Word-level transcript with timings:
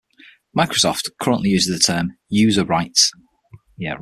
Microsoft 0.57 1.11
currently 1.21 1.49
uses 1.51 1.77
the 1.77 1.79
term 1.93 2.17
"User 2.27 2.65
Rights". 2.65 3.11